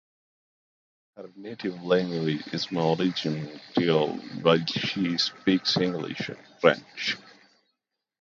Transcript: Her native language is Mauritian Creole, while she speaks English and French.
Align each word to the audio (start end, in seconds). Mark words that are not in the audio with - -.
Her 1.15 1.29
native 1.35 1.83
language 1.83 2.47
is 2.47 2.65
Mauritian 2.71 3.61
Creole, 3.75 4.17
while 4.41 4.65
she 4.65 5.19
speaks 5.19 5.77
English 5.77 6.27
and 6.29 6.39
French. 6.59 7.17